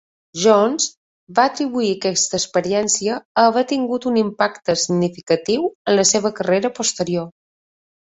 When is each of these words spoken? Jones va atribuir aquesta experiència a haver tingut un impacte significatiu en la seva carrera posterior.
Jones 0.43 0.87
va 1.39 1.45
atribuir 1.49 1.89
aquesta 1.97 2.39
experiència 2.39 3.19
a 3.43 3.45
haver 3.51 3.65
tingut 3.75 4.09
un 4.15 4.19
impacte 4.25 4.79
significatiu 4.87 5.71
en 5.95 6.01
la 6.03 6.11
seva 6.17 6.37
carrera 6.43 6.77
posterior. 6.83 7.35